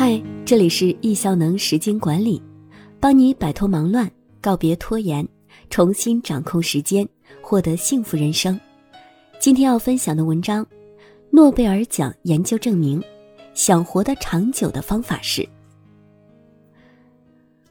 [0.00, 2.40] 嗨，这里是易效能时间管理，
[3.00, 4.08] 帮你摆脱忙乱，
[4.40, 5.26] 告别拖延，
[5.70, 7.04] 重新掌控时间，
[7.42, 8.56] 获得幸福人生。
[9.40, 10.64] 今天要分享的文章：
[11.30, 13.02] 诺贝尔奖研究证明，
[13.54, 15.44] 想活得长久的方法是。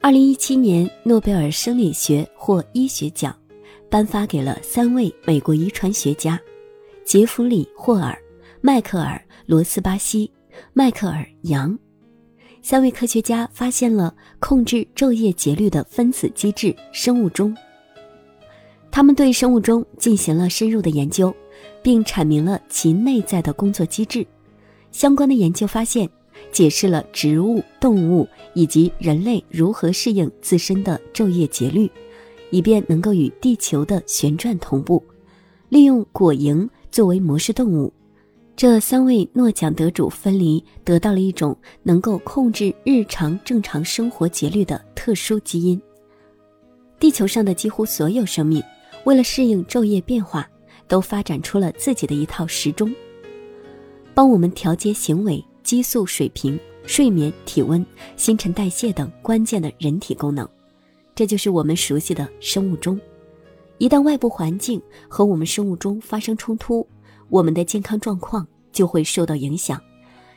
[0.00, 3.32] 二零一七年诺贝尔生理学或医学奖，
[3.88, 6.36] 颁发给了三位美国遗传学家：
[7.04, 8.20] 杰弗里·霍尔、
[8.60, 9.14] 迈克尔·
[9.46, 10.28] 罗斯巴西、
[10.72, 11.78] 迈克尔·杨。
[12.68, 17.56] 三位科学家发现了控制昼夜节律的分子机制——生物钟。
[18.90, 21.32] 他们对生物钟进行了深入的研究，
[21.80, 24.26] 并阐明了其内在的工作机制。
[24.90, 26.10] 相关的研究发现，
[26.50, 31.88] 解释了植物、动物以及人类如何适应自身的昼夜节律，
[32.50, 35.00] 以便能够与地球的旋转同步。
[35.68, 37.92] 利用果蝇作为模式动物。
[38.56, 45.78] 这三位诺奖得主分离，得到了一种能够控制日常正常生活节律的特殊基因。
[46.98, 48.62] 地球上的几乎所有生命，
[49.04, 50.48] 为了适应昼夜变化，
[50.88, 52.90] 都发展出了自己的一套时钟，
[54.14, 57.84] 帮我们调节行为、激素水平、睡眠、体温、
[58.16, 60.48] 新陈代谢等关键的人体功能。
[61.14, 62.98] 这就是我们熟悉的生物钟。
[63.76, 66.86] 一旦外部环境和我们生物钟发生冲突，
[67.28, 69.80] 我们的健康状况就会受到影响。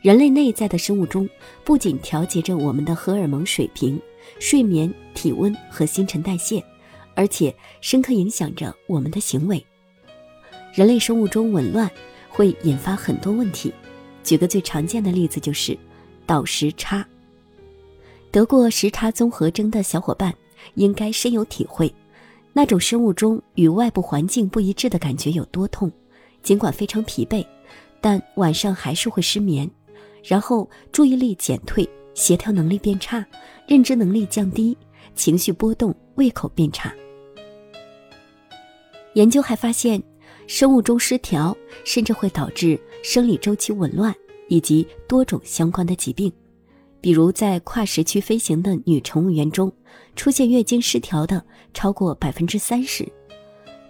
[0.00, 1.28] 人类内在的生物钟
[1.64, 4.00] 不仅调节着我们的荷尔蒙水平、
[4.40, 6.62] 睡眠、体温和新陈代谢，
[7.14, 9.64] 而且深刻影响着我们的行为。
[10.74, 11.88] 人类生物钟紊乱
[12.28, 13.72] 会引发很多问题。
[14.24, 15.78] 举个最常见的例子，就是
[16.26, 17.06] 倒时差。
[18.30, 20.34] 得过时差综合征的小伙伴
[20.74, 21.94] 应该深有体会，
[22.52, 25.92] 那种生物钟与外部环境不一致的感觉有多痛。
[26.42, 27.46] 尽管非常疲惫，
[28.00, 29.70] 但晚上还是会失眠，
[30.24, 33.24] 然后注意力减退，协调能力变差，
[33.66, 34.76] 认知能力降低，
[35.14, 36.92] 情绪波动，胃口变差。
[39.14, 40.02] 研究还发现，
[40.46, 44.14] 生物钟失调甚至会导致生理周期紊乱
[44.48, 46.32] 以及多种相关的疾病，
[47.00, 49.72] 比如在跨时区飞行的女乘务员中，
[50.16, 53.06] 出现月经失调的超过百分之三十。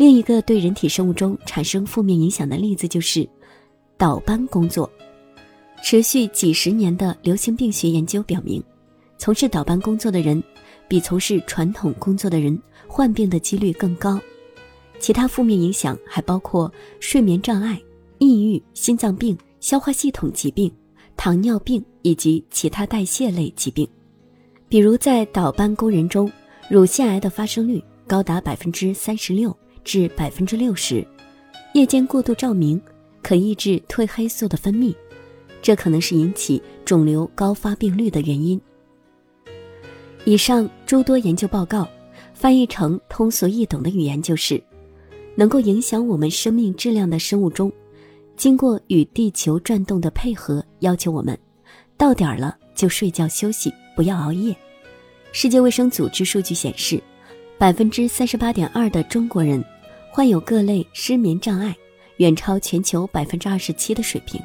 [0.03, 3.25] 另一个对人体生物钟产生负面影响的例子就是
[3.97, 4.91] 倒班工作。
[5.81, 8.61] 持续几十年的流行病学研究表明，
[9.17, 10.43] 从事倒班工作的人
[10.89, 14.21] 比从事传统工作的人患病的几率更高。
[14.99, 17.81] 其他负面影响还包括睡眠障碍、
[18.19, 20.69] 抑郁、心脏病、消化系统疾病、
[21.17, 23.89] 糖尿病以及其他代谢类疾病。
[24.69, 26.29] 比如，在倒班工人中，
[26.69, 29.57] 乳腺癌的发生率高达百分之三十六。
[29.85, 31.07] 至百分之六十，
[31.75, 32.81] 夜间过度照明
[33.23, 34.95] 可抑制褪黑素的分泌，
[35.61, 38.61] 这可能是引起肿瘤高发病率的原因。
[40.25, 41.89] 以上诸多研究报告
[42.33, 44.63] 翻译成通俗易懂的语言就是：
[45.35, 47.73] 能够影响我们生命质量的生物钟，
[48.37, 51.37] 经过与地球转动的配合，要求我们
[51.97, 54.55] 到点了就睡觉休息，不要熬夜。
[55.33, 57.03] 世界卫生组织数据显示，
[57.59, 59.65] 百分之三十八点二的中国人。
[60.15, 61.75] 患有各类失眠障碍，
[62.19, 64.39] 远超全球百分之二十七的水平。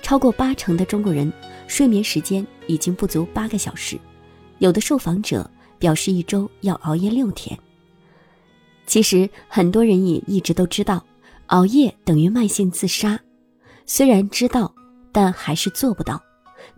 [0.00, 1.30] 超过八成的中国人
[1.66, 3.98] 睡眠时间已经不足八个小时，
[4.60, 5.48] 有的受访者
[5.78, 7.58] 表示一周要熬夜六天。
[8.86, 11.04] 其实很多人也一直都知道，
[11.48, 13.20] 熬夜等于慢性自杀。
[13.84, 14.74] 虽然知道，
[15.12, 16.18] 但还是做不到。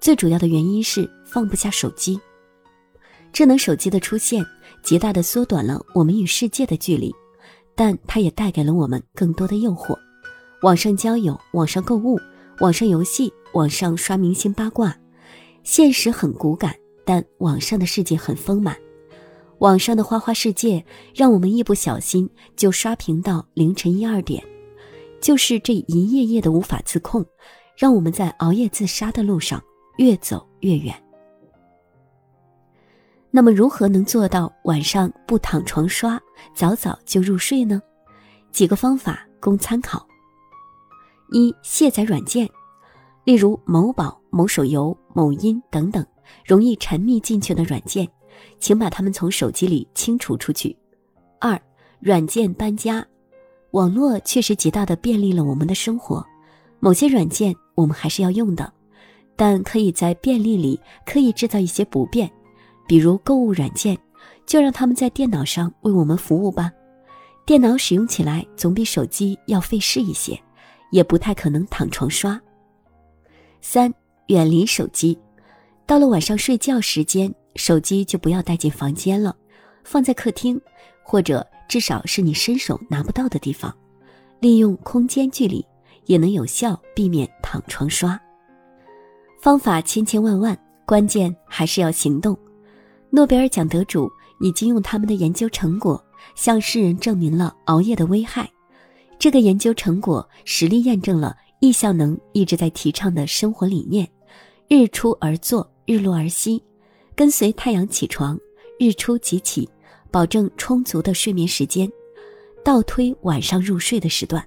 [0.01, 2.19] 最主要的原因是放不下手机。
[3.33, 4.45] 智能手机的出现，
[4.83, 7.15] 极大的缩短了我们与世界的距离。
[7.77, 9.97] 但它也带给了我们更多的诱惑，
[10.63, 12.19] 网上交友、网上购物、
[12.61, 14.97] 网上游戏、网上刷明星八卦。
[15.63, 18.77] 现实很骨感，但网上的世界很丰满。
[19.59, 20.85] 网上的花花世界
[21.15, 24.43] 让我们一不小心就刷屏到凌晨一二点。
[25.21, 27.25] 就是这一夜夜的无法自控，
[27.77, 29.63] 让我们在熬夜自杀的路上
[29.97, 30.95] 越走越远。
[33.37, 36.19] 那么，如何能做到晚上不躺床刷，
[36.55, 37.83] 早早就入睡呢？
[38.51, 40.07] 几个方法供参考：
[41.33, 42.49] 一、卸载软件，
[43.25, 46.03] 例如某宝、某手游、某音等等
[46.47, 48.09] 容易沉迷进去的软件，
[48.59, 50.75] 请把它们从手机里清除出去。
[51.39, 51.61] 二、
[52.01, 53.07] 软件搬家，
[53.73, 56.25] 网络确实极大的便利了我们的生活，
[56.81, 58.73] 某些软件我们还是要用的，
[59.37, 62.33] 但可以在便利里刻意制造一些不便。
[62.87, 63.97] 比如购物软件，
[64.47, 66.71] 就让他们在电脑上为我们服务吧。
[67.45, 70.41] 电脑使用起来总比手机要费事一些，
[70.91, 72.41] 也不太可能躺床刷。
[73.61, 73.93] 三、
[74.27, 75.19] 远离手机，
[75.87, 79.35] 到了晚上睡觉时间，手机就不要带进房间了，
[79.85, 80.61] 放在客厅，
[81.03, 83.73] 或者至少是你伸手拿不到的地方。
[84.41, 85.65] 利用空间距离，
[86.05, 88.21] 也能有效避免躺床刷。
[89.41, 92.37] 方法千千万万，关键还是要行动。
[93.11, 94.11] 诺贝尔奖得主
[94.41, 96.03] 已经用他们的研究成果
[96.35, 98.51] 向世人证明了熬夜的危害。
[99.19, 104.07] 这个研究成果实力验证了易效能一直在提倡的生活理念：
[104.69, 106.63] 日出而作，日落而息，
[107.15, 108.39] 跟随太阳起床，
[108.79, 109.67] 日出即起，
[110.11, 111.91] 保证充足的睡眠时间，
[112.63, 114.47] 倒推晚上入睡的时段。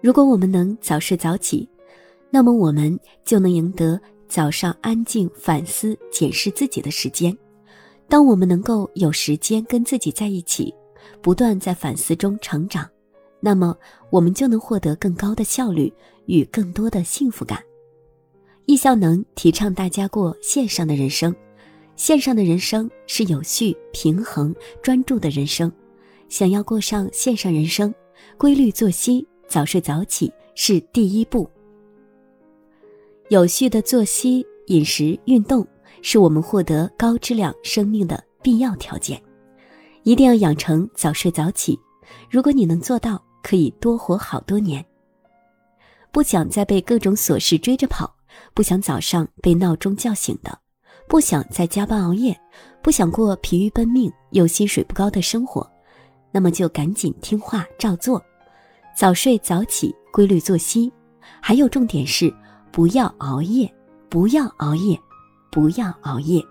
[0.00, 1.68] 如果我们能早睡早起，
[2.30, 4.00] 那么我们就能赢得
[4.30, 7.36] 早上安静反思、检视自己的时间。
[8.08, 10.72] 当我们能够有时间跟自己在一起，
[11.20, 12.88] 不断在反思中成长。
[13.40, 13.76] 那么，
[14.08, 15.92] 我们就能获得更高的效率
[16.26, 17.60] 与更多的幸福感。
[18.66, 21.34] 易效能提倡大家过线上的人生，
[21.96, 25.72] 线上的人生是有序、平衡、专注的人生。
[26.28, 27.92] 想要过上线上人生，
[28.38, 31.50] 规律作息、早睡早起是第一步。
[33.30, 35.64] 有序的作息、饮食、运动
[36.02, 39.22] 是我们获得高质量生命的必要条件。
[40.02, 41.78] 一定要养成早睡早起。
[42.28, 44.84] 如果你能做到，可以多活好多年。
[46.10, 48.12] 不想再被各种琐事追着跑，
[48.52, 50.58] 不想早上被闹钟叫醒的，
[51.08, 52.36] 不想再加班熬夜，
[52.82, 55.64] 不想过疲于奔命又薪水不高的生活，
[56.32, 58.20] 那么就赶紧听话照做，
[58.96, 60.92] 早睡早起，规律作息。
[61.40, 62.34] 还有重点是，
[62.80, 63.70] 不要熬夜，
[64.08, 64.98] 不要熬夜，
[65.50, 66.42] 不要熬夜。